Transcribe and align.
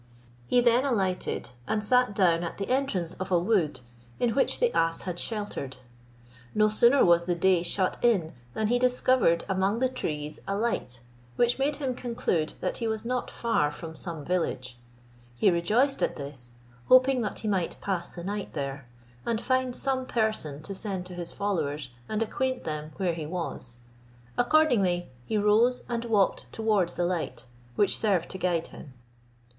He 0.47 0.61
then 0.61 0.83
alighted, 0.83 1.49
and 1.67 1.83
sat 1.83 2.15
down 2.15 2.43
at 2.43 2.57
the 2.57 2.67
entrance 2.69 3.13
of 3.13 3.29
a 3.31 3.37
wood, 3.37 3.81
in 4.19 4.31
which 4.33 4.59
the 4.59 4.75
ass 4.75 5.03
had 5.03 5.19
sheltered. 5.19 5.77
No 6.55 6.69
sooner 6.69 7.05
was 7.05 7.25
the 7.25 7.35
day 7.35 7.61
shut 7.61 7.97
in 8.01 8.33
than 8.55 8.69
he 8.69 8.79
discovered 8.79 9.43
among 9.47 9.77
the 9.77 9.87
trees 9.87 10.41
a 10.47 10.55
light, 10.57 11.01
which 11.35 11.59
made 11.59 11.75
him 11.75 11.93
conclude 11.93 12.53
that 12.61 12.77
he 12.79 12.87
was 12.87 13.05
not 13.05 13.29
far 13.29 13.71
from 13.71 13.95
some 13.95 14.25
village; 14.25 14.75
he 15.35 15.51
rejoiced 15.51 16.01
at 16.01 16.15
this, 16.15 16.53
hoping 16.87 17.21
that 17.21 17.37
he 17.37 17.47
might 17.47 17.79
pass 17.79 18.09
the 18.11 18.23
night 18.23 18.53
there, 18.53 18.87
and 19.23 19.39
find 19.39 19.75
some 19.75 20.07
person 20.07 20.63
to 20.63 20.73
send 20.73 21.05
to 21.05 21.13
his 21.13 21.31
followers 21.31 21.91
and 22.09 22.23
acquaint 22.23 22.63
them 22.63 22.91
where 22.97 23.13
he 23.13 23.27
was; 23.27 23.77
accordingly 24.35 25.11
he 25.27 25.37
rose 25.37 25.83
and 25.87 26.05
walked 26.05 26.51
towards 26.51 26.95
the 26.95 27.05
light, 27.05 27.45
which 27.75 27.95
served 27.95 28.31
to 28.31 28.39
guide 28.39 28.65
him. 28.69 28.93